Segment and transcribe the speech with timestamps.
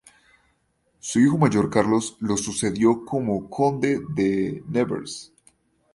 [0.99, 5.31] Su hijo mayor Carlos lo sucedió como conde de Nevers.